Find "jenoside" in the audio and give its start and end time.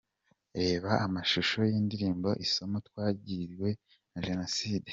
4.27-4.89